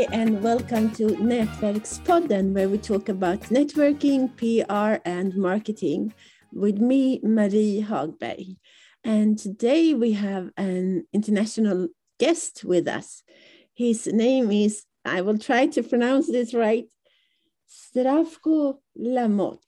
Hi, 0.00 0.06
and 0.12 0.42
welcome 0.42 0.90
to 0.92 1.08
Nätverkspodden, 1.08 2.54
where 2.54 2.70
we 2.70 2.78
talk 2.78 3.10
about 3.10 3.40
networking, 3.50 4.34
PR, 4.34 5.02
and 5.04 5.36
marketing 5.36 6.14
with 6.54 6.78
me, 6.78 7.20
Marie 7.22 7.84
Hagberg. 7.86 8.56
And 9.04 9.38
today 9.38 9.92
we 9.92 10.12
have 10.12 10.52
an 10.56 11.04
international 11.12 11.88
guest 12.18 12.64
with 12.64 12.88
us. 12.88 13.22
His 13.74 14.06
name 14.06 14.50
is, 14.50 14.86
I 15.04 15.20
will 15.20 15.36
try 15.36 15.66
to 15.66 15.82
pronounce 15.82 16.28
this 16.28 16.54
right, 16.54 16.88
Zdravko 17.94 18.78
Lamot. 18.98 19.60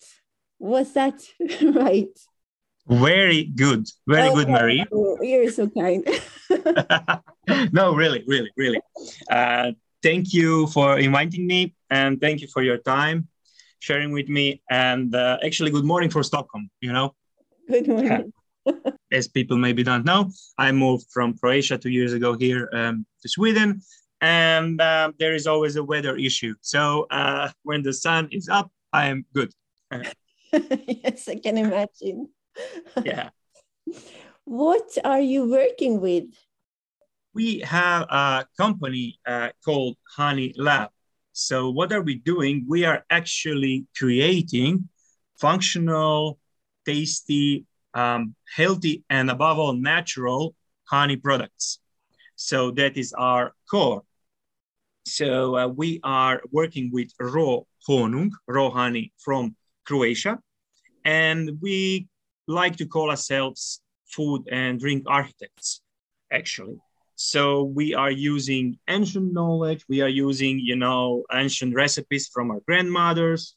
Was 0.59 0.95
that 0.95 1.21
right? 1.63 2.19
Very 2.87 3.45
good. 3.45 3.87
Very 4.09 4.29
oh, 4.29 4.35
good, 4.37 4.49
Marie. 4.49 4.87
You're 5.21 5.51
so 5.51 5.69
kind. 5.69 6.09
no, 7.73 7.95
really, 7.95 8.25
really, 8.27 8.51
really. 8.57 8.81
Uh, 9.31 9.73
thank 10.03 10.33
you 10.35 10.67
for 10.69 10.99
inviting 10.99 11.47
me 11.47 11.75
and 11.91 12.21
thank 12.21 12.41
you 12.41 12.49
for 12.49 12.63
your 12.63 12.79
time 12.79 13.29
sharing 13.83 14.13
with 14.13 14.29
me. 14.29 14.63
And 14.71 15.15
uh, 15.15 15.39
actually, 15.45 15.71
good 15.71 15.85
morning 15.85 16.09
for 16.09 16.23
Stockholm, 16.23 16.71
you 16.81 16.93
know? 16.93 17.15
Good 17.69 17.89
morning. 17.89 18.33
As 19.11 19.27
people 19.27 19.57
maybe 19.59 19.83
don't 19.83 20.05
know, 20.05 20.31
I 20.57 20.71
moved 20.71 21.07
from 21.13 21.37
Croatia 21.37 21.79
two 21.79 21.91
years 21.91 22.13
ago 22.13 22.35
here 22.35 22.69
um, 22.73 23.05
to 23.23 23.29
Sweden. 23.29 23.83
And 24.21 24.81
uh, 24.81 25.11
there 25.19 25.35
is 25.35 25.49
always 25.49 25.75
a 25.75 25.83
weather 25.83 26.17
issue. 26.17 26.55
So 26.61 27.09
uh, 27.11 27.51
when 27.65 27.83
the 27.83 27.93
sun 27.93 28.29
is 28.31 28.49
up, 28.49 28.71
I 28.93 29.07
am 29.07 29.27
good. 29.35 29.51
yes, 30.53 31.29
I 31.29 31.37
can 31.37 31.59
imagine. 31.59 32.29
yeah. 33.05 33.31
What 34.45 34.99
are 35.05 35.21
you 35.21 35.49
working 35.49 36.01
with? 36.01 36.25
We 37.35 37.61
have 37.61 38.03
a 38.11 38.47
company 38.59 39.19
uh, 39.27 39.51
called 39.65 39.97
Honey 40.17 40.55
Lab. 40.57 40.91
So, 41.33 41.71
what 41.71 41.93
are 41.93 42.03
we 42.03 42.17
doing? 42.17 42.67
We 42.69 42.85
are 42.85 43.05
actually 43.09 43.87
creating 43.97 44.89
functional, 45.41 46.39
tasty, 46.85 47.65
um, 47.95 48.35
healthy, 48.55 49.03
and 49.09 49.31
above 49.31 49.59
all, 49.59 49.73
natural 49.73 50.55
honey 50.85 51.17
products. 51.17 51.81
So, 52.37 52.71
that 52.73 52.99
is 52.99 53.15
our 53.15 53.55
core. 53.71 54.03
So, 55.07 55.57
uh, 55.57 55.69
we 55.69 56.01
are 56.05 56.43
working 56.51 56.91
with 56.93 57.13
raw 57.19 57.61
honung, 57.89 58.31
raw 58.47 58.71
honey 58.71 59.13
from 59.19 59.57
Croatia, 59.87 60.39
and 61.05 61.59
we 61.63 62.09
like 62.47 62.77
to 62.77 62.87
call 62.87 63.09
ourselves 63.11 63.81
food 64.07 64.47
and 64.53 64.79
drink 64.79 65.05
architects, 65.07 65.81
actually. 66.31 66.77
So 67.15 67.65
we 67.65 67.95
are 67.95 68.11
using 68.11 68.79
ancient 68.89 69.33
knowledge, 69.33 69.85
we 69.89 70.01
are 70.01 70.09
using, 70.09 70.59
you 70.59 70.77
know, 70.77 71.25
ancient 71.33 71.75
recipes 71.75 72.29
from 72.33 72.51
our 72.51 72.61
grandmothers. 72.67 73.55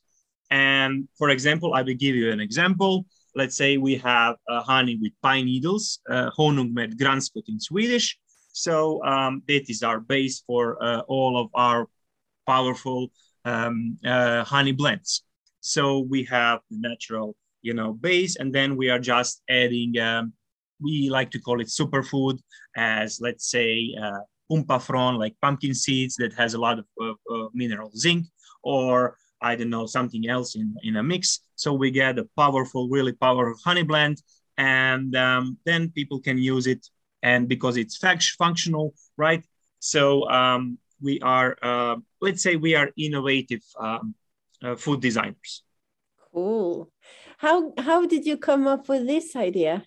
And 0.51 1.07
for 1.17 1.29
example, 1.29 1.73
I 1.73 1.81
will 1.81 1.95
give 1.95 2.15
you 2.15 2.31
an 2.31 2.39
example. 2.39 3.05
Let's 3.35 3.57
say 3.57 3.77
we 3.77 3.95
have 3.97 4.35
uh, 4.49 4.61
honey 4.61 4.97
with 5.01 5.11
pine 5.21 5.45
needles, 5.45 5.99
uh, 6.09 6.29
honung 6.37 6.73
med 6.73 6.97
granskott 6.97 7.47
in 7.47 7.59
Swedish. 7.59 8.17
So 8.51 9.03
um, 9.03 9.41
that 9.47 9.69
is 9.69 9.83
our 9.83 9.99
base 9.99 10.43
for 10.47 10.81
uh, 10.81 11.01
all 11.07 11.37
of 11.37 11.49
our 11.53 11.87
powerful 12.45 13.11
um, 13.43 13.97
uh, 14.05 14.43
honey 14.43 14.71
blends. 14.71 15.23
So 15.59 15.99
we 15.99 16.23
have 16.25 16.59
the 16.69 16.77
natural, 16.77 17.35
you 17.61 17.73
know, 17.73 17.93
base, 17.93 18.37
and 18.37 18.53
then 18.53 18.77
we 18.77 18.89
are 18.89 18.99
just 18.99 19.41
adding 19.49 19.97
um, 19.99 20.33
we 20.81 21.09
like 21.09 21.31
to 21.31 21.39
call 21.39 21.61
it 21.61 21.67
superfood 21.67 22.39
as 22.75 23.19
let's 23.21 23.49
say 23.49 23.95
uh, 24.01 24.19
pumpafrön 24.49 25.17
like 25.17 25.35
pumpkin 25.41 25.73
seeds 25.73 26.15
that 26.15 26.33
has 26.33 26.53
a 26.53 26.59
lot 26.59 26.79
of 26.79 26.85
uh, 27.01 27.47
mineral 27.53 27.91
zinc 27.95 28.25
or 28.63 29.17
i 29.41 29.55
don't 29.55 29.69
know 29.69 29.85
something 29.85 30.27
else 30.27 30.55
in, 30.55 30.75
in 30.83 30.95
a 30.97 31.03
mix. 31.03 31.41
So 31.55 31.73
we 31.73 31.91
get 31.91 32.19
a 32.19 32.27
powerful 32.35 32.89
really 32.89 33.13
powerful 33.13 33.59
honey 33.63 33.83
blend 33.83 34.21
and 34.57 35.15
um, 35.15 35.57
then 35.65 35.91
people 35.91 36.19
can 36.19 36.37
use 36.37 36.67
it. 36.67 36.87
And 37.23 37.47
because 37.47 37.77
it's 37.77 37.97
functional 37.97 38.93
right? 39.17 39.43
So 39.79 40.29
um, 40.29 40.77
we 41.01 41.19
are 41.21 41.57
uh, 41.61 41.97
let's 42.21 42.41
say 42.43 42.55
we 42.55 42.75
are 42.75 42.89
innovative 42.97 43.63
um, 43.79 44.15
uh, 44.63 44.75
food 44.75 45.01
designers. 45.01 45.63
Cool. 46.33 46.91
How 47.37 47.73
how 47.77 48.05
did 48.05 48.25
you 48.25 48.37
come 48.37 48.67
up 48.67 48.87
with 48.89 49.07
this 49.07 49.35
idea 49.35 49.85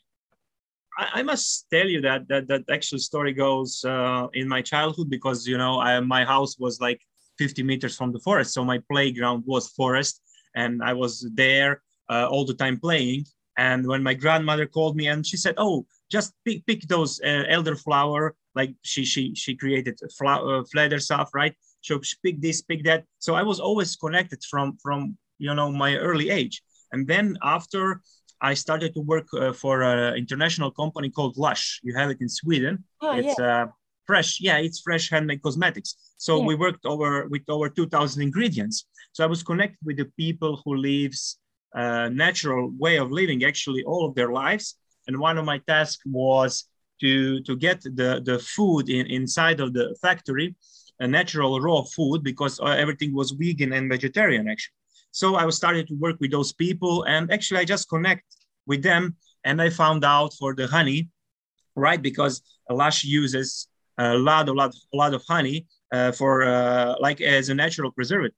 I, 0.99 1.21
I, 1.21 1.23
must 1.23 1.67
tell 1.71 1.87
you 1.87 2.01
that 2.03 2.29
that 2.29 2.49
that 2.49 2.65
actual 2.71 2.99
story 2.99 3.33
goes 3.33 3.85
uh, 3.85 4.27
in 4.35 4.49
my 4.49 4.61
childhood 4.61 5.09
because 5.09 5.47
you 5.47 5.57
know 5.57 5.81
I, 5.81 6.01
my 6.01 6.25
house 6.25 6.59
was 6.59 6.81
like 6.81 7.01
50 7.39 7.63
meters 7.63 7.97
from 7.97 8.13
the 8.13 8.19
forest, 8.19 8.53
so 8.53 8.65
my 8.65 8.81
playground 8.91 9.45
was 9.47 9.69
forest, 9.69 10.21
and 10.57 10.83
I 10.83 10.93
was 10.93 11.31
there 11.35 11.83
uh, 12.11 12.27
all 12.29 12.45
the 12.45 12.55
time 12.55 12.81
playing. 12.81 13.25
And 13.57 13.87
when 13.87 14.03
my 14.03 14.15
grandmother 14.15 14.67
called 14.67 14.97
me 14.97 15.07
and 15.07 15.25
she 15.25 15.37
said, 15.37 15.55
"Oh, 15.57 15.87
just 16.11 16.33
pick 16.45 16.67
pick 16.67 16.83
those 16.83 17.21
uh, 17.21 17.45
elderflower," 17.49 18.33
like 18.55 18.75
she 18.83 19.05
she 19.05 19.35
she 19.35 19.55
created 19.55 19.99
flower 20.19 20.65
uh, 20.65 20.99
stuff, 20.99 21.31
right? 21.33 21.55
So 21.81 22.01
she 22.03 22.17
pick 22.25 22.41
this, 22.41 22.63
pick 22.63 22.83
that. 22.85 23.05
So 23.21 23.35
I 23.35 23.43
was 23.43 23.61
always 23.61 23.97
connected 23.97 24.43
from 24.51 24.77
from 24.83 25.17
you 25.39 25.55
know 25.55 25.71
my 25.71 25.97
early 25.97 26.31
age. 26.31 26.63
And 26.93 27.07
then 27.07 27.37
after 27.43 28.01
I 28.41 28.54
started 28.54 28.94
to 28.94 29.00
work 29.00 29.26
uh, 29.34 29.53
for 29.53 29.82
an 29.82 30.15
international 30.16 30.71
company 30.71 31.10
called 31.10 31.37
Lush. 31.37 31.81
You 31.82 31.94
have 31.97 32.10
it 32.10 32.21
in 32.21 32.28
Sweden. 32.28 32.84
Oh, 33.00 33.16
it's 33.16 33.38
yeah. 33.38 33.62
uh, 33.62 33.66
fresh. 34.06 34.41
Yeah, 34.41 34.59
it's 34.59 34.81
fresh 34.81 35.10
handmade 35.10 35.43
cosmetics. 35.43 35.97
So 36.16 36.38
yeah. 36.38 36.47
we 36.47 36.54
worked 36.54 36.87
over 36.87 37.26
with 37.28 37.43
over 37.49 37.69
2,000 37.69 38.22
ingredients. 38.22 38.87
So 39.12 39.25
I 39.25 39.26
was 39.26 39.43
connected 39.43 39.78
with 39.84 39.97
the 39.97 40.10
people 40.16 40.62
who 40.65 40.76
lives 40.76 41.38
a 41.75 41.81
uh, 41.81 42.09
natural 42.09 42.72
way 42.78 42.97
of 42.97 43.10
living 43.10 43.44
actually 43.44 43.82
all 43.84 44.06
of 44.06 44.15
their 44.15 44.32
lives. 44.32 44.76
And 45.06 45.19
one 45.19 45.37
of 45.38 45.44
my 45.44 45.59
tasks 45.66 46.03
was 46.06 46.65
to 47.00 47.41
to 47.43 47.56
get 47.56 47.81
the 47.82 48.20
the 48.25 48.38
food 48.38 48.88
in, 48.88 49.06
inside 49.06 49.60
of 49.60 49.72
the 49.72 49.97
factory, 50.03 50.56
a 50.99 51.06
natural 51.06 51.60
raw 51.60 51.82
food 51.82 52.22
because 52.22 52.59
uh, 52.60 52.76
everything 52.82 53.15
was 53.15 53.31
vegan 53.32 53.72
and 53.72 53.91
vegetarian 53.91 54.49
actually. 54.49 54.78
So 55.11 55.37
I 55.37 55.45
was 55.45 55.57
started 55.57 55.89
to 55.89 55.95
work 55.95 56.17
with 56.21 56.31
those 56.31 56.53
people, 56.53 57.05
and 57.05 57.33
actually 57.33 57.61
I 57.61 57.65
just 57.65 57.89
connect 57.89 58.25
with 58.67 58.83
them, 58.83 59.17
and 59.45 59.61
I 59.61 59.71
found 59.71 60.05
out 60.05 60.35
for 60.39 60.55
the 60.55 60.67
honey, 60.67 61.09
right? 61.75 62.01
Because 62.01 62.43
Lush 62.71 63.05
uses 63.05 63.69
a 63.99 64.15
lot, 64.15 64.49
a 64.49 64.53
lot, 64.53 64.75
a 64.93 64.97
lot 64.97 65.15
of 65.15 65.23
honey 65.29 65.67
uh, 65.93 66.13
for 66.13 66.45
uh, 66.45 66.95
like 67.01 67.21
as 67.21 67.49
a 67.49 67.55
natural 67.55 67.91
preservative. 67.91 68.37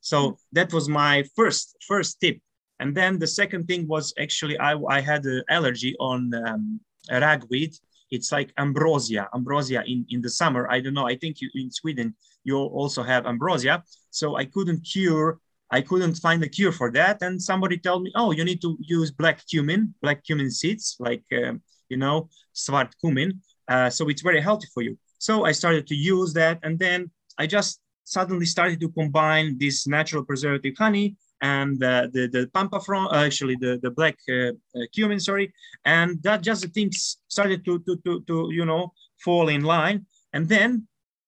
So 0.00 0.36
that 0.52 0.72
was 0.72 0.88
my 0.88 1.24
first 1.34 1.76
first 1.88 2.20
tip. 2.20 2.38
And 2.80 2.94
then 2.94 3.18
the 3.18 3.26
second 3.26 3.66
thing 3.66 3.86
was 3.88 4.12
actually 4.18 4.58
I, 4.58 4.74
I 4.88 5.00
had 5.00 5.24
an 5.24 5.42
allergy 5.48 5.94
on 5.98 6.32
um, 6.34 6.80
ragweed. 7.10 7.74
It's 8.10 8.30
like 8.30 8.52
ambrosia, 8.58 9.28
ambrosia 9.34 9.82
in, 9.86 10.04
in 10.10 10.20
the 10.20 10.30
summer. 10.30 10.70
I 10.70 10.80
don't 10.80 10.94
know. 10.94 11.08
I 11.08 11.16
think 11.16 11.40
you, 11.40 11.48
in 11.54 11.70
Sweden 11.70 12.14
you 12.44 12.58
also 12.58 13.02
have 13.02 13.26
ambrosia. 13.26 13.82
So 14.10 14.36
I 14.36 14.44
couldn't 14.44 14.80
cure 14.80 15.38
I 15.70 15.80
couldn't 15.80 16.14
find 16.16 16.42
a 16.42 16.48
cure 16.48 16.72
for 16.72 16.90
that. 16.92 17.22
And 17.22 17.42
somebody 17.42 17.78
told 17.78 18.02
me, 18.02 18.12
oh, 18.14 18.32
you 18.32 18.44
need 18.44 18.60
to 18.62 18.76
use 18.80 19.10
black 19.10 19.46
cumin, 19.46 19.94
black 20.02 20.24
cumin 20.24 20.50
seeds, 20.50 20.96
like, 20.98 21.24
uh, 21.32 21.54
you 21.88 21.96
know, 21.96 22.28
swart 22.52 22.94
cumin. 23.00 23.40
Uh, 23.66 23.90
so 23.90 24.08
it's 24.08 24.22
very 24.22 24.40
healthy 24.40 24.66
for 24.72 24.82
you. 24.82 24.98
So 25.18 25.44
I 25.44 25.52
started 25.52 25.86
to 25.88 25.94
use 25.94 26.32
that. 26.34 26.58
And 26.62 26.78
then 26.78 27.10
I 27.38 27.46
just 27.46 27.80
suddenly 28.04 28.46
started 28.46 28.80
to 28.80 28.90
combine 28.90 29.56
this 29.58 29.86
natural 29.86 30.24
preservative 30.24 30.74
honey 30.78 31.16
and 31.40 31.82
uh, 31.82 32.08
the, 32.12 32.28
the 32.28 32.46
pampafron, 32.54 33.12
uh, 33.12 33.16
actually 33.16 33.56
the, 33.56 33.78
the 33.82 33.90
black 33.90 34.16
uh, 34.30 34.48
uh, 34.48 34.86
cumin, 34.94 35.20
sorry. 35.20 35.52
And 35.84 36.22
that 36.22 36.42
just 36.42 36.62
the 36.62 36.68
things 36.68 37.18
started 37.28 37.64
to, 37.64 37.80
to, 37.80 37.96
to, 38.04 38.20
to, 38.26 38.48
you 38.52 38.64
know, 38.64 38.92
fall 39.22 39.48
in 39.48 39.62
line. 39.62 40.06
And 40.32 40.48
then 40.48 40.86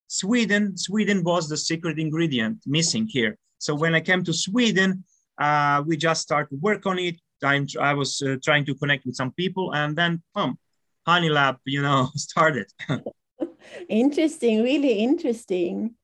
Sweden, 0.09 0.77
Sweden 0.77 1.25
was 1.25 1.49
the 1.49 1.57
secret 1.57 1.99
ingredient 1.99 2.59
missing 2.67 3.07
here. 3.07 3.39
So 3.67 3.75
when 3.75 3.97
I 3.97 4.01
came 4.01 4.23
to 4.23 4.33
Sweden, 4.33 5.03
uh, 5.39 5.83
we 5.85 5.97
just 5.97 6.23
started 6.23 6.51
to 6.51 6.57
work 6.61 6.87
on 6.87 7.01
it. 7.01 7.17
I'm, 7.43 7.67
I 7.81 7.95
was 7.95 8.23
uh, 8.23 8.37
trying 8.41 8.65
to 8.67 8.77
connect 8.77 9.05
with 9.05 9.17
some 9.17 9.33
people, 9.33 9.75
and 9.75 9.97
then 9.97 10.23
boom, 10.33 10.57
Honey 11.05 11.31
Lab, 11.31 11.57
you 11.65 11.83
know, 11.83 12.11
started. 12.15 12.67
interesting, 13.89 14.63
really 14.63 15.01
interesting. 15.01 15.97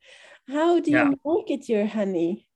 How 0.48 0.80
do 0.80 0.90
you 0.90 0.96
yeah. 0.96 1.14
market 1.24 1.68
your 1.68 1.86
honey? 1.86 2.48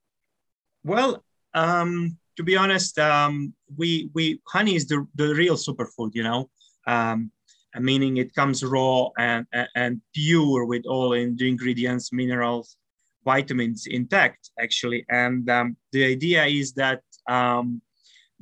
Well, 0.83 1.23
um, 1.55 2.19
to 2.37 2.43
be 2.43 2.57
honest, 2.57 2.99
um, 2.99 3.55
we 3.77 4.11
we 4.13 4.41
honey 4.49 4.75
is 4.75 4.89
the, 4.89 5.07
the 5.15 5.33
real 5.37 5.55
superfood, 5.55 6.11
you 6.15 6.25
know, 6.25 6.51
um, 6.89 7.31
meaning 7.79 8.17
it 8.17 8.35
comes 8.35 8.65
raw 8.65 9.11
and, 9.17 9.47
and 9.77 10.01
pure 10.13 10.65
with 10.67 10.85
all 10.85 11.13
in 11.13 11.37
the 11.37 11.49
ingredients, 11.49 12.13
minerals, 12.13 12.77
vitamins 13.33 13.87
intact 13.99 14.51
actually 14.65 15.01
and 15.11 15.51
um, 15.51 15.77
the 15.93 16.05
idea 16.05 16.45
is 16.45 16.73
that 16.83 17.03
um, 17.29 17.67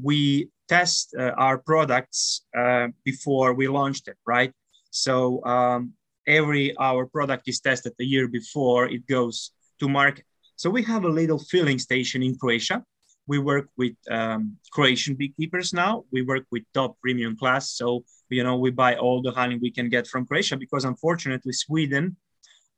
we 0.09 0.49
test 0.69 1.15
uh, 1.19 1.33
our 1.47 1.59
products 1.59 2.21
uh, 2.57 2.89
before 3.05 3.53
we 3.55 3.67
launch 3.69 3.99
them, 4.05 4.17
right 4.27 4.53
so 4.95 5.45
um, 5.45 5.93
every 6.27 6.77
our 6.77 7.07
product 7.07 7.49
is 7.49 7.61
tested 7.61 7.93
a 8.01 8.05
year 8.05 8.29
before 8.29 8.87
it 8.87 9.07
goes 9.07 9.51
to 9.81 9.89
market. 9.89 10.25
So 10.57 10.71
we 10.71 10.83
have 10.85 11.05
a 11.05 11.09
little 11.09 11.39
filling 11.39 11.79
station 11.79 12.23
in 12.23 12.37
Croatia. 12.39 12.85
We 13.27 13.39
work 13.39 13.69
with 13.77 13.95
um, 14.11 14.57
Croatian 14.71 15.17
beekeepers 15.17 15.73
now. 15.73 16.05
We 16.13 16.23
work 16.23 16.45
with 16.53 16.63
top 16.75 16.97
premium 17.01 17.37
class. 17.37 17.71
So 17.71 18.05
you 18.29 18.45
know 18.45 18.57
we 18.57 18.71
buy 18.71 18.97
all 18.97 19.21
the 19.21 19.33
honey 19.33 19.59
we 19.61 19.71
can 19.71 19.89
get 19.89 20.07
from 20.07 20.27
Croatia 20.27 20.57
because 20.57 20.85
unfortunately 20.85 21.53
Sweden, 21.53 22.17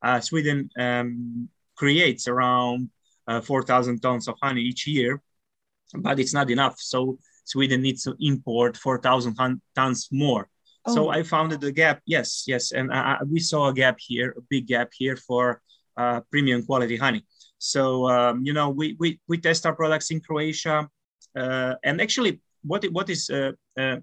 uh, 0.03 0.20
Sweden 0.20 0.70
um, 0.79 1.49
creates 1.76 2.28
around 2.28 2.90
uh, 3.28 3.40
4,000 3.40 4.00
tons 4.00 4.28
of 4.28 4.37
honey 4.43 4.62
each 4.62 4.87
year, 4.87 5.23
but 5.94 6.19
it's 6.19 6.34
not 6.34 6.50
enough. 6.50 6.81
So 6.81 7.19
Sweden 7.44 7.82
needs 7.82 8.02
to 8.05 8.17
import 8.20 8.76
4,000 8.76 9.61
tons 9.75 10.08
more. 10.11 10.49
Oh. 10.87 10.94
So 10.94 11.08
I 11.11 11.23
found 11.23 11.52
the 11.52 11.73
gap. 11.73 12.00
Yes, 12.06 12.44
yes, 12.46 12.73
and 12.73 12.93
I, 12.93 13.19
we 13.28 13.40
saw 13.40 13.69
a 13.69 13.75
gap 13.75 13.96
here, 13.99 14.34
a 14.37 14.43
big 14.49 14.67
gap 14.67 14.90
here 14.96 15.17
for 15.17 15.61
uh, 15.96 16.20
premium 16.31 16.64
quality 16.64 16.96
honey. 16.96 17.25
So 17.58 18.08
um, 18.08 18.44
you 18.44 18.52
know, 18.52 18.70
we, 18.70 18.96
we 18.99 19.20
we 19.26 19.38
test 19.38 19.67
our 19.67 19.75
products 19.75 20.11
in 20.11 20.20
Croatia, 20.20 20.88
uh, 21.37 21.75
and 21.82 22.00
actually, 22.00 22.40
what 22.62 22.84
what 22.93 23.11
is 23.11 23.31
uh, 23.31 23.52
uh 23.79 23.96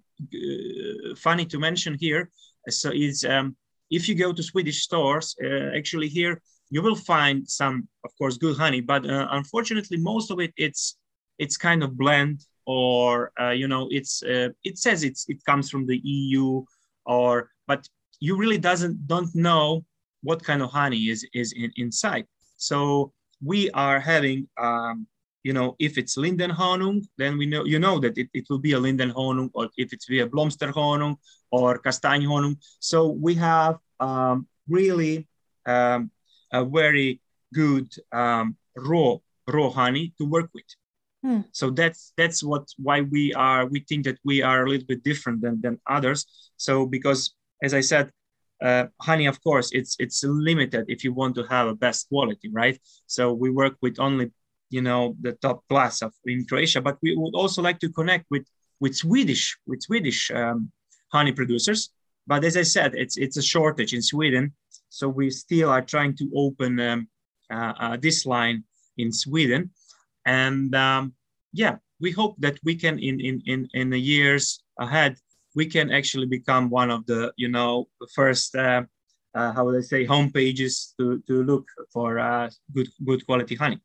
funny 1.15 1.45
to 1.45 1.59
mention 1.59 1.95
here, 1.99 2.29
so 2.69 2.91
is 2.91 3.23
um, 3.23 3.55
if 3.89 4.09
you 4.09 4.15
go 4.15 4.33
to 4.33 4.43
Swedish 4.43 4.81
stores, 4.81 5.35
uh, 5.43 5.77
actually 5.77 6.09
here 6.09 6.41
you 6.73 6.81
will 6.81 6.95
find 7.13 7.47
some, 7.47 7.87
of 8.03 8.11
course, 8.17 8.35
good 8.37 8.57
honey, 8.57 8.81
but 8.81 9.01
uh, 9.07 9.27
unfortunately, 9.39 9.97
most 9.97 10.31
of 10.31 10.39
it 10.39 10.51
it's 10.57 10.97
it's 11.37 11.57
kind 11.57 11.81
of 11.83 11.97
blend 12.03 12.37
or 12.65 13.31
you 13.61 13.67
know 13.67 13.87
it's 13.91 14.23
it 14.69 14.75
says 14.85 15.03
it's 15.03 15.25
it 15.33 15.39
comes 15.49 15.69
from 15.69 15.85
the 15.85 15.99
EU 16.03 16.63
or 17.05 17.49
but 17.67 17.81
you 18.19 18.33
really 18.35 18.57
doesn't 18.69 18.95
don't 19.13 19.33
know 19.35 19.85
what 20.27 20.43
kind 20.49 20.61
of 20.63 20.69
honey 20.71 21.01
is 21.13 21.19
is 21.41 21.53
in, 21.63 21.71
inside. 21.75 22.25
So 22.57 23.13
we 23.51 23.69
are 23.71 23.99
having 23.99 24.47
um, 24.57 25.07
you 25.43 25.53
know, 25.53 25.75
if 25.77 25.97
it's 25.97 26.17
linden 26.17 26.49
Lindenhonung, 26.49 27.05
then 27.17 27.37
we 27.37 27.45
know 27.45 27.65
you 27.65 27.77
know 27.77 27.99
that 27.99 28.17
it, 28.17 28.29
it 28.33 28.45
will 28.49 28.63
be 28.67 28.71
a 28.71 28.79
linden 28.79 29.11
Lindenhonung, 29.11 29.49
or 29.53 29.69
if 29.77 29.93
it's 29.93 30.07
be 30.07 30.21
a 30.21 30.27
Blomsterhonung 30.27 31.17
or 31.51 31.79
Kastanjehonung. 31.79 32.55
So 32.79 33.09
we 33.09 33.35
have 33.35 33.77
um, 33.99 34.47
really 34.67 35.27
um, 35.65 36.09
a 36.53 36.63
very 36.63 37.19
good 37.53 37.91
um, 38.11 38.55
raw 38.77 39.17
raw 39.47 39.69
honey 39.69 40.13
to 40.17 40.25
work 40.25 40.49
with. 40.53 40.69
Hmm. 41.23 41.41
So 41.51 41.69
that's 41.69 42.13
that's 42.17 42.43
what 42.43 42.67
why 42.77 43.01
we 43.01 43.33
are 43.33 43.65
we 43.65 43.79
think 43.81 44.05
that 44.05 44.19
we 44.23 44.41
are 44.41 44.65
a 44.65 44.69
little 44.69 44.87
bit 44.87 45.03
different 45.03 45.41
than 45.41 45.61
than 45.61 45.79
others. 45.89 46.51
So 46.57 46.85
because 46.85 47.33
as 47.61 47.73
I 47.73 47.81
said, 47.81 48.11
uh, 48.61 48.85
honey, 49.01 49.25
of 49.25 49.41
course, 49.43 49.71
it's 49.71 49.95
it's 49.99 50.23
limited 50.23 50.85
if 50.87 51.03
you 51.03 51.13
want 51.13 51.35
to 51.35 51.43
have 51.43 51.67
a 51.67 51.75
best 51.75 52.09
quality, 52.09 52.49
right? 52.51 52.79
So 53.07 53.33
we 53.33 53.49
work 53.49 53.75
with 53.81 53.99
only 53.99 54.31
you 54.69 54.81
know 54.81 55.15
the 55.21 55.33
top 55.33 55.63
class 55.69 56.01
of 56.01 56.13
in 56.25 56.45
Croatia, 56.45 56.81
but 56.81 56.97
we 57.01 57.15
would 57.15 57.35
also 57.35 57.61
like 57.61 57.79
to 57.79 57.89
connect 57.89 58.25
with 58.29 58.45
with 58.79 58.95
Swedish 58.95 59.57
with 59.65 59.81
Swedish 59.81 60.31
um, 60.31 60.71
honey 61.11 61.31
producers. 61.31 61.89
But 62.27 62.43
as 62.43 62.57
I 62.57 62.63
said, 62.63 62.95
it's 62.95 63.17
it's 63.17 63.37
a 63.37 63.41
shortage 63.41 63.93
in 63.93 64.01
Sweden, 64.01 64.53
so 64.93 65.09
we 65.09 65.29
still 65.29 65.69
are 65.69 65.81
trying 65.81 66.15
to 66.17 66.25
open 66.35 66.79
um, 66.79 67.07
uh, 67.51 67.73
uh, 67.79 67.97
this 67.97 68.25
line 68.25 68.63
in 68.97 69.11
Sweden, 69.11 69.71
and 70.25 70.73
um, 70.75 71.13
yeah, 71.51 71.75
we 71.99 72.11
hope 72.11 72.35
that 72.39 72.57
we 72.63 72.75
can 72.75 72.99
in 72.99 73.19
in 73.19 73.41
in 73.45 73.67
in 73.73 73.89
the 73.89 73.99
years 73.99 74.63
ahead 74.79 75.17
we 75.55 75.65
can 75.65 75.91
actually 75.91 76.25
become 76.25 76.69
one 76.69 76.91
of 76.91 77.05
the 77.05 77.31
you 77.37 77.49
know 77.49 77.87
first 78.13 78.55
uh, 78.55 78.83
uh, 79.35 79.51
how 79.53 79.65
would 79.65 79.77
I 79.77 79.81
say 79.81 80.05
home 80.05 80.31
pages 80.31 80.93
to 80.99 81.19
to 81.27 81.43
look 81.43 81.67
for 81.91 82.19
uh, 82.19 82.49
good 82.73 82.89
good 83.05 83.25
quality 83.25 83.55
honey. 83.55 83.79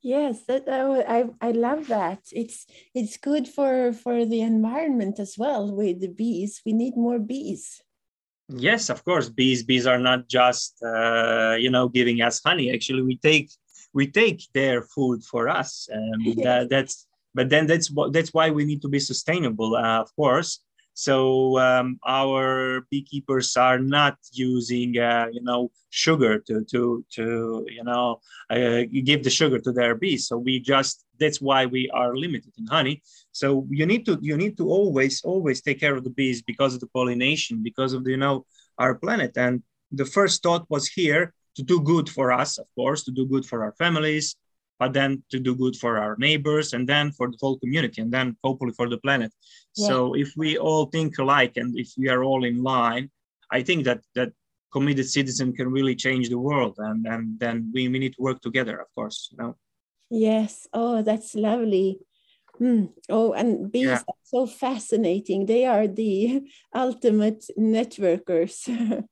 Yes, 0.00 0.44
that, 0.46 0.68
I 0.68 1.26
I 1.40 1.50
love 1.50 1.88
that. 1.88 2.20
It's 2.32 2.66
it's 2.94 3.16
good 3.16 3.48
for 3.48 3.92
for 3.92 4.24
the 4.24 4.40
environment 4.40 5.18
as 5.18 5.36
well 5.36 5.74
with 5.74 6.00
the 6.00 6.08
bees. 6.08 6.62
We 6.64 6.72
need 6.72 6.96
more 6.96 7.18
bees. 7.18 7.82
Yes, 8.48 8.88
of 8.88 9.04
course. 9.04 9.28
Bees 9.28 9.62
bees 9.62 9.86
are 9.86 9.98
not 9.98 10.28
just 10.28 10.82
uh, 10.82 11.56
you 11.58 11.70
know 11.70 11.88
giving 11.88 12.22
us 12.22 12.40
honey. 12.44 12.72
Actually, 12.72 13.02
we 13.02 13.16
take 13.16 13.50
we 13.92 14.06
take 14.06 14.42
their 14.54 14.82
food 14.82 15.22
for 15.22 15.48
us, 15.48 15.88
and 15.90 16.24
yes. 16.24 16.36
that, 16.44 16.70
that's 16.70 17.06
but 17.34 17.50
then 17.50 17.66
that's 17.66 17.90
what 17.90 18.12
that's 18.12 18.32
why 18.32 18.50
we 18.50 18.64
need 18.64 18.80
to 18.82 18.88
be 18.88 18.98
sustainable, 19.00 19.76
uh, 19.76 20.00
of 20.00 20.14
course. 20.16 20.60
So 20.98 21.56
um, 21.60 22.00
our 22.04 22.80
beekeepers 22.90 23.56
are 23.56 23.78
not 23.78 24.16
using, 24.32 24.98
uh, 24.98 25.26
you 25.30 25.40
know, 25.48 25.70
sugar 25.90 26.40
to 26.40 26.64
to 26.72 27.04
to 27.16 27.64
you 27.70 27.84
know 27.84 28.18
uh, 28.50 28.82
give 29.08 29.22
the 29.22 29.30
sugar 29.30 29.60
to 29.60 29.70
their 29.70 29.94
bees. 29.94 30.26
So 30.26 30.34
we 30.38 30.58
just 30.58 31.04
that's 31.20 31.40
why 31.40 31.66
we 31.66 31.88
are 31.90 32.16
limited 32.16 32.52
in 32.58 32.66
honey. 32.66 33.02
So 33.30 33.64
you 33.70 33.86
need 33.86 34.06
to 34.06 34.18
you 34.20 34.36
need 34.36 34.56
to 34.56 34.66
always 34.68 35.22
always 35.22 35.62
take 35.62 35.78
care 35.78 35.94
of 35.94 36.02
the 36.02 36.10
bees 36.20 36.42
because 36.42 36.74
of 36.74 36.80
the 36.80 36.90
pollination, 36.96 37.62
because 37.62 37.92
of 37.92 38.02
the, 38.02 38.10
you 38.10 38.22
know 38.24 38.44
our 38.82 38.96
planet. 38.96 39.32
And 39.36 39.62
the 39.92 40.08
first 40.16 40.42
thought 40.42 40.66
was 40.68 40.88
here 40.88 41.32
to 41.54 41.62
do 41.62 41.80
good 41.80 42.08
for 42.08 42.32
us, 42.32 42.58
of 42.58 42.66
course, 42.74 43.04
to 43.04 43.12
do 43.12 43.24
good 43.24 43.46
for 43.46 43.62
our 43.62 43.74
families, 43.78 44.34
but 44.78 44.92
then 44.92 45.22
to 45.30 45.38
do 45.38 45.54
good 45.54 45.76
for 45.76 45.98
our 45.98 46.16
neighbors 46.18 46.72
and 46.72 46.88
then 46.88 47.10
for 47.12 47.30
the 47.30 47.38
whole 47.40 47.58
community 47.58 48.00
and 48.00 48.12
then 48.12 48.36
hopefully 48.44 48.72
for 48.72 48.88
the 48.88 48.98
planet 48.98 49.32
yeah. 49.76 49.88
so 49.88 50.14
if 50.14 50.32
we 50.36 50.58
all 50.58 50.86
think 50.86 51.18
alike 51.18 51.56
and 51.56 51.78
if 51.78 51.92
we 51.98 52.08
are 52.08 52.22
all 52.24 52.44
in 52.44 52.62
line 52.62 53.10
i 53.50 53.62
think 53.62 53.84
that 53.84 54.00
that 54.14 54.32
committed 54.72 55.08
citizen 55.08 55.52
can 55.52 55.70
really 55.70 55.94
change 55.94 56.28
the 56.28 56.38
world 56.38 56.74
and 56.78 57.06
and 57.06 57.38
then 57.38 57.70
we, 57.74 57.88
we 57.88 57.98
need 57.98 58.14
to 58.14 58.22
work 58.22 58.40
together 58.40 58.80
of 58.80 58.86
course 58.94 59.28
you 59.32 59.38
know 59.38 59.56
yes 60.10 60.66
oh 60.72 61.02
that's 61.02 61.34
lovely 61.34 61.98
Mm. 62.60 62.90
Oh, 63.08 63.32
and 63.32 63.70
bees 63.70 63.86
yeah. 63.86 64.02
are 64.08 64.22
so 64.24 64.46
fascinating. 64.46 65.46
They 65.46 65.64
are 65.64 65.86
the 65.86 66.42
ultimate 66.74 67.44
networkers. 67.56 68.66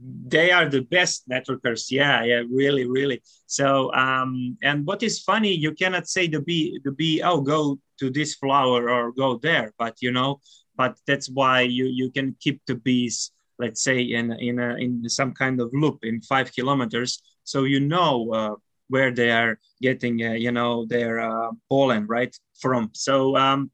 they 0.00 0.50
are 0.50 0.68
the 0.68 0.82
best 0.82 1.28
networkers. 1.28 1.90
Yeah 1.90 2.22
yeah 2.24 2.42
really 2.50 2.86
really. 2.86 3.22
So 3.46 3.92
um 3.94 4.56
and 4.62 4.86
what 4.86 5.02
is 5.02 5.20
funny 5.20 5.52
you 5.54 5.72
cannot 5.72 6.08
say 6.08 6.26
the 6.28 6.40
bee 6.40 6.80
the 6.84 6.92
bee 6.92 7.22
oh 7.22 7.40
go 7.40 7.78
to 8.00 8.10
this 8.10 8.34
flower 8.34 8.90
or 8.90 9.12
go 9.12 9.38
there 9.38 9.72
but 9.78 9.96
you 10.02 10.12
know 10.12 10.40
but 10.76 10.98
that's 11.06 11.28
why 11.30 11.62
you 11.62 11.86
you 11.86 12.10
can 12.10 12.36
keep 12.40 12.60
the 12.66 12.74
bees 12.74 13.32
let's 13.58 13.82
say 13.82 14.00
in 14.02 14.32
in 14.32 14.58
a, 14.58 14.76
in 14.76 15.08
some 15.08 15.32
kind 15.32 15.60
of 15.60 15.70
loop 15.72 15.98
in 16.02 16.20
five 16.20 16.52
kilometers. 16.52 17.22
So 17.44 17.64
you 17.64 17.80
know 17.80 18.32
uh, 18.32 18.54
where 18.88 19.10
they 19.12 19.30
are 19.30 19.58
getting 19.80 20.22
uh, 20.22 20.32
you 20.32 20.52
know 20.52 20.84
their 20.86 21.20
uh, 21.20 21.52
pollen 21.70 22.06
right 22.06 22.34
from. 22.60 22.90
So 22.92 23.36
um 23.36 23.70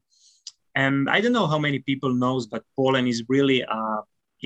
and 0.75 1.09
i 1.09 1.21
don't 1.21 1.31
know 1.33 1.47
how 1.47 1.59
many 1.59 1.79
people 1.79 2.13
knows 2.13 2.47
but 2.47 2.63
pollen 2.75 3.07
is 3.07 3.23
really 3.29 3.63
uh 3.63 4.01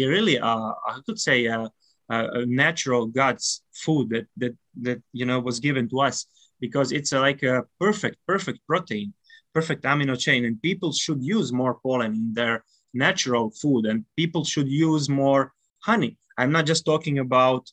really 0.06 0.40
uh, 0.40 0.72
I 0.88 1.00
could 1.06 1.20
say 1.20 1.48
uh, 1.48 1.70
a 2.10 2.46
natural 2.46 3.08
God's 3.08 3.64
food 3.74 4.10
that 4.10 4.28
that 4.38 4.56
that 4.82 5.02
you 5.14 5.26
know 5.26 5.40
was 5.40 5.60
given 5.60 5.90
to 5.90 6.02
us 6.02 6.26
because 6.60 6.92
it's 6.92 7.12
a, 7.12 7.20
like 7.20 7.44
a 7.44 7.64
perfect 7.80 8.18
perfect 8.28 8.60
protein, 8.68 9.14
perfect 9.54 9.84
amino 9.84 10.18
chain, 10.18 10.46
and 10.46 10.62
people 10.62 10.92
should 10.92 11.24
use 11.24 11.52
more 11.52 11.76
pollen 11.84 12.14
in 12.14 12.34
their 12.34 12.64
natural 12.94 13.52
food, 13.52 13.86
and 13.86 14.06
people 14.16 14.44
should 14.44 14.68
use 14.68 15.10
more 15.10 15.54
honey. 15.80 16.18
I'm 16.38 16.52
not 16.52 16.66
just 16.66 16.86
talking 16.86 17.20
about 17.20 17.68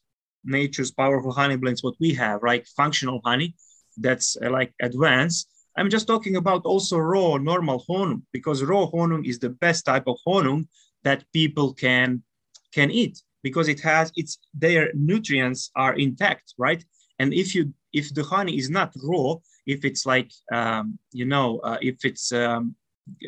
nature's 0.44 0.90
powerful 0.90 1.32
honey 1.32 1.56
blends, 1.56 1.82
what 1.82 1.94
we 2.00 2.14
have, 2.14 2.42
right? 2.42 2.66
Functional 2.76 3.20
honey 3.24 3.54
that's 3.96 4.36
uh, 4.42 4.50
like 4.50 4.72
advanced. 4.80 5.48
I'm 5.76 5.90
just 5.90 6.06
talking 6.06 6.36
about 6.36 6.64
also 6.64 6.98
raw 6.98 7.36
normal 7.36 7.84
honung 7.88 8.22
because 8.32 8.62
raw 8.62 8.86
honung 8.86 9.26
is 9.26 9.38
the 9.38 9.50
best 9.50 9.84
type 9.84 10.04
of 10.06 10.16
honung 10.26 10.66
that 11.04 11.24
people 11.32 11.72
can 11.74 12.22
can 12.72 12.90
eat 12.90 13.22
because 13.42 13.68
it 13.68 13.80
has 13.80 14.12
its 14.16 14.38
their 14.54 14.90
nutrients 14.94 15.70
are 15.76 15.94
intact 15.94 16.54
right? 16.58 16.84
And 17.18 17.32
if 17.32 17.54
you 17.54 17.72
if 17.92 18.12
the 18.14 18.24
honey 18.24 18.56
is 18.58 18.70
not 18.70 18.92
raw 19.02 19.36
if 19.66 19.84
it's 19.84 20.04
like 20.04 20.30
um, 20.52 20.98
you 21.12 21.24
know 21.24 21.58
uh, 21.60 21.78
if 21.80 22.04
it's 22.04 22.32
um, 22.32 22.74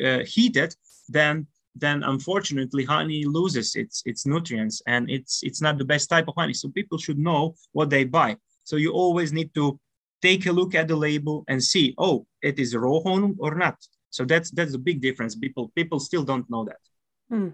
uh, 0.03 0.19
heated 0.25 0.75
then 1.09 1.47
then 1.79 2.03
unfortunately 2.03 2.83
honey 2.83 3.25
loses 3.25 3.75
its 3.75 4.01
its 4.05 4.25
nutrients 4.25 4.81
and 4.87 5.09
it's 5.09 5.43
it's 5.43 5.61
not 5.61 5.77
the 5.77 5.85
best 5.85 6.09
type 6.09 6.27
of 6.27 6.35
honey. 6.37 6.53
So 6.53 6.69
people 6.69 6.97
should 6.97 7.19
know 7.19 7.55
what 7.71 7.89
they 7.89 8.03
buy. 8.03 8.37
So 8.63 8.75
you 8.75 8.91
always 8.91 9.31
need 9.31 9.53
to 9.55 9.79
take 10.21 10.45
a 10.47 10.51
look 10.51 10.75
at 10.75 10.87
the 10.87 10.95
label 10.95 11.43
and 11.47 11.63
see 11.63 11.93
oh 11.97 12.25
it 12.41 12.59
is 12.59 12.75
raw 12.75 12.99
honey 13.05 13.33
or 13.39 13.55
not. 13.55 13.77
So 14.09 14.25
that's 14.25 14.51
that's 14.51 14.73
a 14.73 14.79
big 14.79 15.01
difference. 15.01 15.35
People 15.35 15.71
people 15.75 15.99
still 15.99 16.23
don't 16.23 16.49
know 16.49 16.65
that. 16.65 16.81
Hmm. 17.29 17.49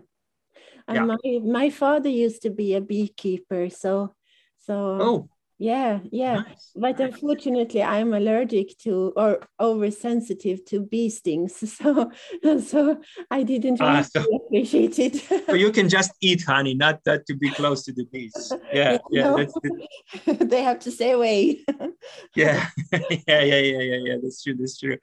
And 0.88 0.98
yeah. 0.98 1.06
my 1.06 1.40
my 1.40 1.70
father 1.70 2.10
used 2.10 2.42
to 2.44 2.50
be 2.50 2.75
a 2.75 2.82
beekeeper, 2.82 3.70
so 3.70 4.13
so 4.58 4.98
oh 5.02 5.30
Yeah, 5.60 6.00
yeah. 6.12 6.42
Nice. 6.42 6.72
But 6.75 7.00
unfortunately, 7.00 7.82
I'm 7.82 8.13
allergic 8.13 8.78
to 8.80 9.13
or 9.16 9.40
oversensitive 9.60 10.66
to 10.66 10.82
bee 10.82 11.10
stings, 11.10 11.56
so 11.78 12.12
so 12.60 13.00
I 13.32 13.44
didn't 13.44 13.80
really 13.80 14.00
ah, 14.00 14.02
so, 14.02 14.25
appreciate 14.36 15.00
it. 15.00 15.16
so 15.46 15.54
you 15.54 15.72
can 15.72 15.88
just 15.88 16.12
eat 16.22 16.44
honey, 16.44 16.74
not 16.74 17.00
that 17.06 17.25
to 17.28 17.36
be 17.36 17.50
close 17.50 17.84
to 17.84 17.94
the 17.94 18.06
bees. 18.06 18.52
Yeah, 18.74 18.98
yeah. 19.12 19.36
That's 19.38 19.54
the... 19.54 20.46
they 20.46 20.63
have 20.63 20.80
to 20.80 20.92
stay 20.92 21.12
away. 21.12 21.63
yeah, 22.36 22.68
yeah, 22.92 23.00
yeah, 23.28 23.62
yeah, 23.72 23.84
yeah, 23.92 24.00
yeah. 24.08 24.18
That's 24.22 24.42
true. 24.44 24.56
That's 24.56 24.80
true. 24.80 24.98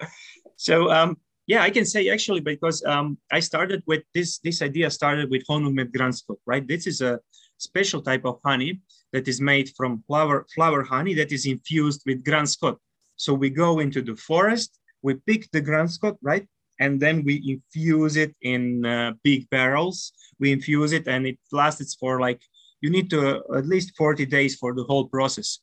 So 0.57 0.91
um, 0.91 1.17
yeah, 1.51 1.63
I 1.63 1.71
can 1.71 1.85
say 1.85 2.09
actually 2.11 2.43
because 2.53 2.81
um, 2.85 3.19
I 3.33 3.41
started 3.41 3.83
with 3.85 4.05
this. 4.15 4.39
This 4.39 4.63
idea 4.63 4.89
started 4.89 5.29
with 5.33 5.43
Honung 5.51 5.75
med 5.75 5.91
granskott, 5.93 6.39
right? 6.47 6.65
This 6.65 6.87
is 6.87 7.01
a 7.01 7.19
special 7.59 8.01
type 8.03 8.25
of 8.25 8.39
honey 8.45 8.81
that 9.13 9.27
is 9.27 9.41
made 9.41 9.69
from 9.77 10.05
flower, 10.07 10.47
flower 10.55 10.85
honey 10.85 11.13
that 11.15 11.33
is 11.33 11.47
infused 11.47 12.03
with 12.07 12.23
granskott. 12.23 12.77
So 13.17 13.35
we 13.35 13.51
go 13.51 13.81
into 13.81 14.01
the 14.01 14.15
forest, 14.15 14.79
we 15.03 15.15
pick 15.27 15.51
the 15.51 15.61
granskott, 15.61 16.17
right? 16.23 16.47
And 16.79 17.01
then 17.01 17.25
we 17.25 17.43
infuse 17.45 18.15
it 18.15 18.33
in 18.43 18.87
uh, 18.87 19.15
big 19.25 19.51
barrels. 19.51 20.13
We 20.39 20.53
infuse 20.53 20.93
it 20.93 21.09
and 21.09 21.27
it 21.27 21.39
lasts 21.51 21.97
for 21.97 22.21
like, 22.21 22.41
you 22.81 22.91
need 22.91 23.11
to 23.11 23.21
uh, 23.41 23.59
at 23.59 23.67
least 23.67 23.97
40 23.97 24.25
days 24.25 24.55
for 24.55 24.73
the 24.73 24.85
whole 24.85 25.09
process. 25.09 25.59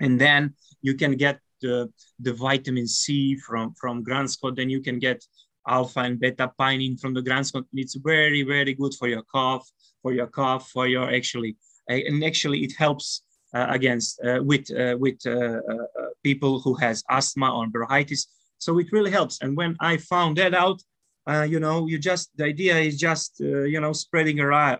And 0.00 0.20
then 0.20 0.54
you 0.82 0.94
can 0.94 1.14
get 1.16 1.38
the, 1.62 1.90
the 2.20 2.34
vitamin 2.34 2.86
C 2.86 3.36
from, 3.36 3.74
from 3.80 4.04
granskott, 4.04 4.56
then 4.56 4.68
you 4.68 4.82
can 4.82 4.98
get 4.98 5.24
alpha 5.66 6.00
and 6.00 6.20
beta 6.20 6.50
pinene 6.60 7.00
from 7.00 7.14
the 7.14 7.22
granskott. 7.22 7.64
It's 7.72 7.94
very, 7.94 8.42
very 8.42 8.74
good 8.74 8.94
for 8.98 9.08
your 9.08 9.22
cough, 9.22 9.66
for 10.02 10.12
your 10.12 10.26
cough, 10.26 10.68
for 10.68 10.86
your 10.86 11.14
actually 11.14 11.56
uh, 11.90 11.94
and 11.94 12.24
actually 12.24 12.60
it 12.60 12.72
helps 12.76 13.22
uh, 13.54 13.66
against 13.70 14.20
uh, 14.24 14.40
with 14.42 14.66
with 14.98 15.18
people 16.22 16.60
who 16.60 16.74
has 16.74 17.02
asthma 17.10 17.54
or 17.54 17.66
bronchitis. 17.66 18.28
So 18.58 18.78
it 18.78 18.92
really 18.92 19.10
helps. 19.10 19.42
And 19.42 19.56
when 19.56 19.76
I 19.80 19.96
found 19.96 20.36
that 20.36 20.54
out, 20.54 20.80
uh, 21.28 21.42
you 21.42 21.58
know, 21.58 21.86
you 21.88 21.98
just 21.98 22.30
the 22.36 22.44
idea 22.44 22.76
is 22.78 22.98
just 22.98 23.40
uh, 23.40 23.64
you 23.64 23.80
know 23.80 23.92
spreading 23.92 24.40
around 24.40 24.78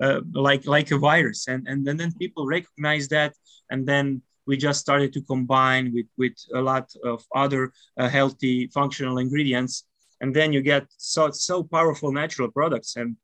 uh, 0.00 0.20
like 0.32 0.66
like 0.66 0.90
a 0.90 0.98
virus, 0.98 1.48
and 1.48 1.66
and, 1.68 1.86
and 1.88 1.98
then 1.98 2.12
people 2.18 2.46
recognize 2.46 3.08
that, 3.08 3.34
and 3.70 3.86
then 3.86 4.22
we 4.46 4.56
just 4.56 4.80
started 4.80 5.12
to 5.12 5.22
combine 5.22 5.92
with 5.94 6.06
with 6.18 6.36
a 6.54 6.60
lot 6.60 6.90
of 7.04 7.24
other 7.34 7.72
healthy 7.96 8.68
functional 8.68 9.18
ingredients, 9.18 9.84
and 10.20 10.34
then 10.34 10.52
you 10.52 10.62
get 10.62 10.84
so 10.96 11.30
so 11.30 11.62
powerful 11.62 12.12
natural 12.12 12.50
products, 12.50 12.96
and 12.96 13.16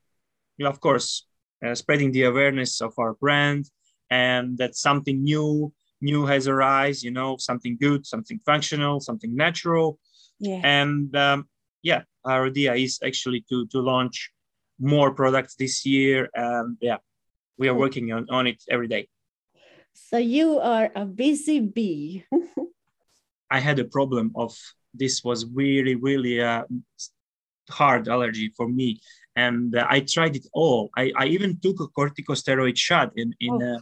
of 0.61 0.79
course, 0.79 1.25
uh, 1.65 1.75
spreading 1.75 2.11
the 2.11 2.23
awareness 2.23 2.81
of 2.81 2.93
our 2.97 3.13
brand 3.13 3.69
and 4.09 4.57
that 4.57 4.75
something 4.75 5.23
new, 5.23 5.71
new 6.01 6.25
has 6.25 6.47
arisen, 6.47 7.05
you 7.05 7.11
know, 7.11 7.37
something 7.37 7.77
good, 7.79 8.05
something 8.05 8.39
functional, 8.45 8.99
something 8.99 9.35
natural. 9.35 9.99
Yeah. 10.39 10.61
And 10.63 11.15
um, 11.15 11.47
yeah, 11.83 12.03
our 12.25 12.47
idea 12.47 12.73
is 12.73 12.99
actually 13.03 13.45
to, 13.49 13.67
to 13.67 13.79
launch 13.79 14.31
more 14.79 15.13
products 15.13 15.55
this 15.55 15.85
year. 15.85 16.29
And 16.33 16.77
yeah, 16.81 16.97
we 17.57 17.67
are 17.67 17.75
working 17.75 18.11
on, 18.11 18.25
on 18.29 18.47
it 18.47 18.63
every 18.69 18.87
day. 18.87 19.07
So 19.93 20.17
you 20.17 20.59
are 20.59 20.91
a 20.95 21.05
busy 21.05 21.59
bee. 21.59 22.25
I 23.51 23.59
had 23.59 23.77
a 23.77 23.85
problem 23.85 24.31
of 24.35 24.57
this 24.95 25.23
was 25.23 25.45
really, 25.53 25.95
really 25.95 26.39
a 26.39 26.65
hard 27.69 28.07
allergy 28.07 28.51
for 28.57 28.67
me. 28.67 28.99
And 29.35 29.75
uh, 29.75 29.85
I 29.89 29.99
tried 30.01 30.35
it 30.35 30.47
all. 30.53 30.89
I, 30.97 31.11
I 31.15 31.25
even 31.27 31.59
took 31.59 31.79
a 31.79 31.87
corticosteroid 31.87 32.77
shot 32.77 33.11
in, 33.15 33.35
in 33.39 33.53
oh. 33.61 33.75
uh, 33.75 33.79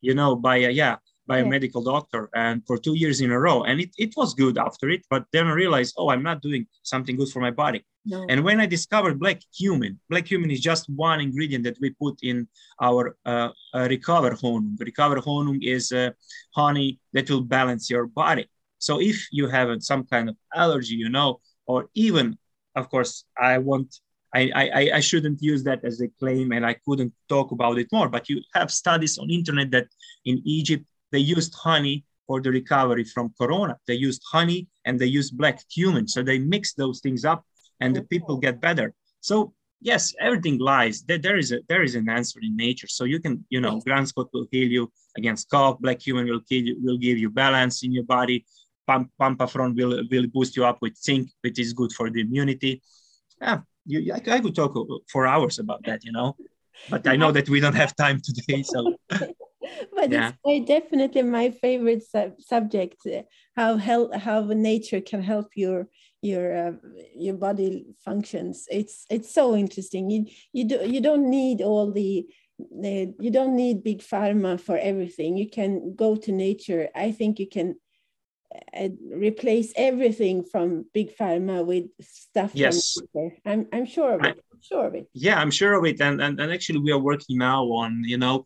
you 0.00 0.14
know, 0.14 0.36
by 0.36 0.58
a, 0.58 0.70
yeah, 0.70 0.96
by 1.28 1.38
a 1.38 1.44
medical 1.44 1.82
doctor 1.82 2.30
and 2.34 2.66
for 2.66 2.76
two 2.78 2.96
years 3.02 3.20
in 3.20 3.30
a 3.30 3.38
row. 3.38 3.58
And 3.68 3.80
it, 3.80 3.90
it 3.98 4.12
was 4.16 4.34
good 4.34 4.56
after 4.58 4.88
it, 4.88 5.02
but 5.10 5.24
then 5.32 5.46
I 5.46 5.52
realized, 5.52 5.94
oh, 5.98 6.08
I'm 6.10 6.22
not 6.22 6.42
doing 6.42 6.66
something 6.82 7.16
good 7.16 7.28
for 7.28 7.40
my 7.40 7.50
body. 7.50 7.84
No. 8.06 8.24
And 8.30 8.42
when 8.42 8.58
I 8.60 8.66
discovered 8.66 9.20
black 9.20 9.40
cumin, 9.56 10.00
black 10.10 10.24
cumin 10.26 10.50
is 10.50 10.60
just 10.60 10.88
one 10.88 11.20
ingredient 11.20 11.64
that 11.64 11.78
we 11.80 11.90
put 11.90 12.16
in 12.22 12.48
our 12.80 13.16
uh, 13.26 13.50
uh, 13.74 13.86
recover 13.88 14.32
honung. 14.42 14.80
Recover 14.80 15.20
honung 15.20 15.58
is 15.62 15.92
uh, 15.92 16.10
honey 16.54 16.98
that 17.12 17.28
will 17.30 17.42
balance 17.42 17.90
your 17.90 18.06
body. 18.06 18.46
So 18.78 19.00
if 19.00 19.28
you 19.30 19.48
have 19.48 19.68
some 19.82 20.04
kind 20.04 20.30
of 20.30 20.36
allergy, 20.54 20.94
you 20.94 21.10
know, 21.10 21.40
or 21.66 21.90
even, 21.94 22.38
of 22.74 22.88
course, 22.88 23.24
I 23.36 23.58
want 23.58 24.00
I, 24.34 24.50
I, 24.54 24.90
I 24.96 25.00
shouldn't 25.00 25.42
use 25.42 25.64
that 25.64 25.84
as 25.84 26.00
a 26.00 26.08
claim 26.20 26.52
and 26.52 26.64
I 26.66 26.74
couldn't 26.86 27.12
talk 27.28 27.50
about 27.50 27.78
it 27.78 27.88
more, 27.90 28.08
but 28.08 28.28
you 28.28 28.42
have 28.54 28.70
studies 28.70 29.18
on 29.18 29.30
internet 29.30 29.70
that 29.70 29.88
in 30.24 30.42
Egypt, 30.44 30.84
they 31.12 31.18
used 31.18 31.54
honey 31.54 32.04
for 32.26 32.40
the 32.40 32.50
recovery 32.50 33.04
from 33.04 33.32
corona. 33.40 33.76
They 33.86 33.94
used 33.94 34.22
honey 34.30 34.68
and 34.84 34.98
they 35.00 35.06
used 35.06 35.36
black 35.36 35.66
cumin. 35.68 36.06
So 36.06 36.22
they 36.22 36.38
mix 36.38 36.74
those 36.74 37.00
things 37.00 37.24
up 37.24 37.44
and 37.80 37.96
the 37.96 38.02
people 38.02 38.36
oh. 38.36 38.38
get 38.38 38.60
better. 38.60 38.94
So 39.20 39.54
yes, 39.80 40.14
everything 40.20 40.58
lies. 40.58 41.02
There, 41.02 41.18
there 41.18 41.38
is 41.38 41.52
a 41.52 41.60
there 41.68 41.82
is 41.82 41.94
an 41.94 42.08
answer 42.08 42.38
in 42.42 42.56
nature. 42.56 42.86
So 42.86 43.04
you 43.04 43.18
can, 43.18 43.44
you 43.48 43.60
know, 43.60 43.80
granskott 43.80 44.28
will 44.32 44.46
heal 44.50 44.68
you 44.68 44.92
against 45.16 45.48
cough, 45.50 45.78
black 45.80 46.00
cumin 46.00 46.26
will 46.26 46.42
kill 46.48 46.62
you, 46.62 46.76
will 46.82 46.98
give 46.98 47.18
you 47.18 47.30
balance 47.30 47.82
in 47.82 47.92
your 47.92 48.04
body. 48.04 48.44
Pump, 48.86 49.10
pampafron 49.20 49.76
will 49.76 50.02
will 50.10 50.26
boost 50.28 50.56
you 50.56 50.64
up 50.64 50.78
with 50.80 50.96
zinc, 50.96 51.30
which 51.42 51.58
is 51.58 51.72
good 51.72 51.92
for 51.92 52.10
the 52.10 52.20
immunity. 52.20 52.82
Yeah, 53.40 53.60
you, 53.84 54.12
I, 54.12 54.16
I 54.16 54.40
could 54.40 54.54
talk 54.54 54.74
for 55.12 55.26
hours 55.26 55.58
about 55.58 55.84
that, 55.84 56.04
you 56.04 56.12
know, 56.12 56.36
but 56.88 57.06
I 57.06 57.16
know 57.16 57.30
that 57.32 57.48
we 57.48 57.60
don't 57.60 57.74
have 57.74 57.94
time 57.96 58.20
today. 58.22 58.62
So 58.62 58.96
but 59.94 60.10
yeah. 60.10 60.32
it's 60.44 60.68
definitely 60.68 61.22
my 61.22 61.50
favorite 61.50 62.02
sub- 62.02 62.40
subject 62.40 62.96
uh, 63.06 63.22
how 63.56 63.76
help 63.76 64.14
how 64.14 64.40
nature 64.42 65.00
can 65.00 65.22
help 65.22 65.48
your 65.54 65.88
your 66.22 66.68
uh, 66.68 66.72
your 67.14 67.34
body 67.34 67.86
functions. 68.04 68.66
It's 68.70 69.06
it's 69.10 69.32
so 69.32 69.54
interesting. 69.54 70.10
You 70.10 70.26
you 70.52 70.64
do 70.64 70.80
you 70.86 71.00
don't 71.00 71.30
need 71.30 71.62
all 71.62 71.92
the, 71.92 72.26
the 72.58 73.14
you 73.20 73.30
don't 73.30 73.56
need 73.56 73.84
big 73.84 74.00
pharma 74.00 74.60
for 74.60 74.76
everything. 74.76 75.36
You 75.36 75.48
can 75.48 75.94
go 75.94 76.16
to 76.16 76.32
nature. 76.32 76.88
I 76.94 77.12
think 77.12 77.38
you 77.38 77.48
can 77.48 77.76
uh, 78.76 78.88
replace 79.12 79.72
everything 79.76 80.42
from 80.42 80.86
big 80.94 81.14
pharma 81.16 81.64
with 81.64 81.84
stuff 82.00 82.50
yes. 82.54 82.96
i'm 83.44 83.66
i'm 83.74 83.84
sure 83.84 84.14
of 84.14 84.24
it. 84.24 84.40
I'm 84.50 84.62
sure 84.62 84.86
of 84.86 84.94
it. 84.94 85.06
Yeah 85.12 85.38
i'm 85.38 85.50
sure 85.50 85.74
of 85.74 85.84
it. 85.84 86.00
And, 86.00 86.18
and 86.22 86.40
and 86.40 86.50
actually 86.50 86.78
we 86.78 86.90
are 86.90 86.98
working 86.98 87.36
now 87.36 87.64
on 87.64 88.02
you 88.04 88.16
know 88.16 88.44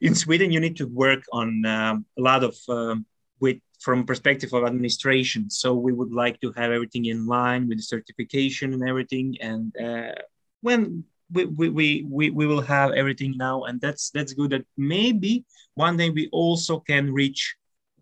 in 0.00 0.14
sweden 0.14 0.50
you 0.50 0.60
need 0.60 0.76
to 0.76 0.86
work 0.86 1.22
on 1.32 1.64
um, 1.66 2.06
a 2.18 2.22
lot 2.22 2.42
of 2.44 2.56
um, 2.68 3.06
with 3.40 3.58
from 3.82 4.06
perspective 4.06 4.52
of 4.52 4.64
administration. 4.64 5.50
So 5.50 5.74
we 5.74 5.92
would 5.92 6.12
like 6.12 6.40
to 6.40 6.52
have 6.52 6.70
everything 6.70 7.06
in 7.06 7.26
line 7.26 7.68
with 7.68 7.78
the 7.78 7.82
certification 7.82 8.72
and 8.72 8.88
everything. 8.88 9.36
And 9.40 9.74
uh, 9.76 10.14
when 10.60 11.04
we, 11.32 11.46
we, 11.46 12.06
we, 12.08 12.30
we 12.30 12.46
will 12.46 12.62
have 12.62 12.92
everything 12.92 13.34
now, 13.36 13.64
and 13.64 13.80
that's 13.80 14.10
that's 14.10 14.32
good. 14.34 14.50
That 14.50 14.64
maybe 14.76 15.44
one 15.74 15.96
day 15.96 16.10
we 16.10 16.28
also 16.32 16.80
can 16.80 17.12
reach 17.12 17.56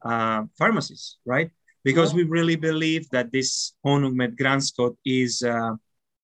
uh, 0.05 0.45
pharmacies, 0.59 1.17
right? 1.25 1.51
Because 1.83 2.13
we 2.13 2.25
really 2.25 2.57
believe 2.57 3.09
that 3.11 3.33
this 3.33 3.73
Honung 3.87 4.15
med 4.15 4.37
Granskott 4.37 4.97
is 5.07 5.43
uh, 5.43 5.73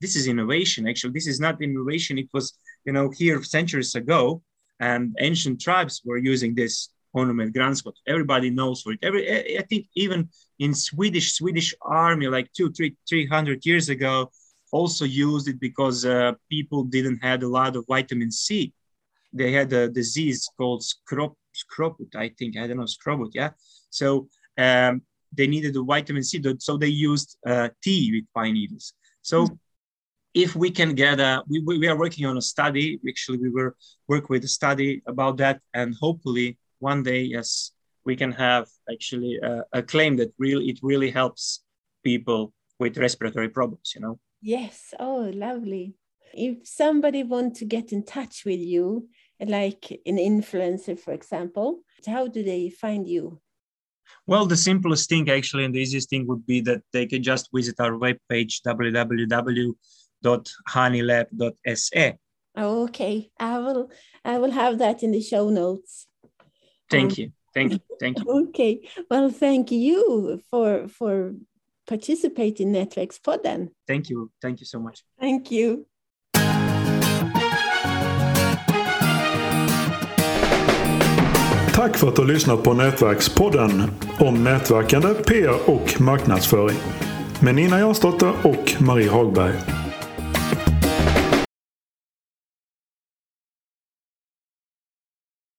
this 0.01 0.17
is 0.17 0.27
innovation. 0.27 0.87
Actually, 0.87 1.15
this 1.15 1.27
is 1.27 1.41
not 1.41 1.63
innovation. 1.63 2.19
It 2.19 2.29
was, 2.35 2.53
you 2.85 2.93
know, 2.93 3.11
here 3.17 3.43
centuries 3.43 3.95
ago, 3.95 4.43
and 4.81 5.15
ancient 5.21 5.61
tribes 5.61 6.03
were 6.05 6.19
using 6.19 6.55
this 6.55 6.91
ornament 7.13 7.55
granskott. 7.55 7.95
Everybody 8.07 8.51
knows 8.51 8.83
for 8.83 8.93
it. 8.93 8.99
Every, 9.03 9.59
I 9.59 9.63
think 9.63 9.87
even 9.95 10.29
in 10.59 10.75
Swedish 10.75 11.35
Swedish 11.35 11.75
army, 11.81 12.27
like 12.29 12.53
two, 12.53 12.71
three, 12.73 12.97
three 13.09 13.27
hundred 13.27 13.65
years 13.65 13.89
ago, 13.89 14.31
also 14.73 15.05
used 15.05 15.49
it 15.49 15.59
because 15.61 16.05
uh, 16.05 16.33
people 16.51 16.85
didn't 16.85 17.19
have 17.23 17.43
a 17.43 17.49
lot 17.49 17.77
of 17.77 17.87
vitamin 17.87 18.31
C. 18.31 18.73
They 19.33 19.53
had 19.53 19.73
a 19.73 19.89
disease 19.89 20.49
called 20.57 20.83
scrop, 20.83 21.35
scroput, 21.55 22.15
I 22.15 22.29
think. 22.39 22.57
I 22.57 22.67
don't 22.67 22.79
know, 22.79 22.85
scrobut, 22.85 23.31
yeah. 23.35 23.51
So 23.91 24.29
um, 24.59 25.03
they 25.33 25.47
needed 25.47 25.77
a 25.77 25.83
vitamin 25.83 26.23
C, 26.23 26.43
so 26.59 26.77
they 26.77 26.89
used 26.89 27.37
uh, 27.47 27.69
tea 27.83 28.13
with 28.13 28.25
pine 28.35 28.55
needles. 28.55 28.95
So 29.23 29.45
mm-hmm. 29.45 29.55
If 30.37 30.55
we 30.55 30.71
can 30.71 30.95
get 30.95 31.19
a, 31.19 31.43
we, 31.49 31.61
we 31.61 31.89
are 31.89 31.99
working 31.99 32.27
on 32.27 32.37
a 32.37 32.43
study. 32.43 33.01
Actually, 33.09 33.39
we 33.39 33.49
were 33.49 33.75
work 34.07 34.29
with 34.29 34.45
a 34.45 34.49
study 34.49 35.03
about 35.07 35.39
that, 35.39 35.63
and 35.73 35.95
hopefully 35.99 36.59
one 36.79 37.03
day, 37.03 37.23
yes, 37.23 37.73
we 38.05 38.17
can 38.17 38.33
have 38.33 38.69
actually 38.93 39.39
a, 39.43 39.65
a 39.73 39.83
claim 39.83 40.17
that 40.19 40.35
really 40.39 40.69
it 40.69 40.79
really 40.83 41.11
helps 41.11 41.65
people 42.05 42.53
with 42.79 42.99
respiratory 42.99 43.49
problems. 43.49 43.93
You 43.95 44.03
know. 44.03 44.21
Yes. 44.43 44.93
Oh, 45.01 45.31
lovely. 45.35 45.95
If 46.35 46.69
somebody 46.69 47.23
want 47.23 47.57
to 47.57 47.65
get 47.65 47.93
in 47.93 48.05
touch 48.05 48.45
with 48.45 48.61
you, 48.61 49.09
like 49.41 49.91
an 50.05 50.19
influencer, 50.19 50.99
for 50.99 51.15
example, 51.15 51.81
how 52.07 52.29
do 52.29 52.43
they 52.43 52.69
find 52.69 53.09
you? 53.09 53.41
Well, 54.27 54.47
the 54.47 54.57
simplest 54.57 55.09
thing 55.09 55.31
actually 55.31 55.65
and 55.65 55.75
the 55.75 55.81
easiest 55.81 56.11
thing 56.11 56.27
would 56.27 56.45
be 56.47 56.61
that 56.63 56.83
they 56.93 57.07
can 57.07 57.23
just 57.23 57.49
visit 57.55 57.77
our 57.81 57.93
webpage 57.93 58.61
www.honeylab.se. 58.67 59.73
Oh, 62.59 62.85
okay. 62.85 63.31
I 63.39 63.59
will 63.59 63.91
I 64.25 64.39
will 64.39 64.53
have 64.53 64.79
that 64.79 65.03
in 65.03 65.13
the 65.13 65.21
show 65.21 65.51
notes. 65.51 66.07
Thank 66.91 67.13
um, 67.13 67.15
you. 67.19 67.33
Thank 67.55 67.73
you. 67.73 67.79
Thank 68.01 68.19
you. 68.19 68.49
Okay. 68.49 68.81
Well, 69.11 69.31
thank 69.31 69.71
you 69.71 70.41
for 70.51 70.89
for 70.89 71.35
participating 71.87 72.69
in 72.69 72.73
Nätverkspodden. 72.73 73.69
Thank 73.87 74.11
you. 74.11 74.31
Thank 74.43 74.61
you 74.61 74.67
so 74.67 74.79
much. 74.79 75.03
Thank 75.21 75.53
you. 75.53 75.85
Tack 81.75 81.97
för 81.97 82.09
att 82.09 82.17
du 82.17 82.23
har 82.23 82.29
lyssnat 82.29 82.63
på 82.63 82.73
Nätverkspodden 82.73 83.83
om 84.21 84.45
nätverkande, 84.45 85.15
PR 85.15 85.71
och 85.71 86.01
marknadsföring 86.01 86.79
med 87.43 87.55
Nina 87.55 87.79
Jansdotter 87.79 88.33
och 88.47 88.83
Marie 88.83 89.11
Hagberg. 89.11 89.86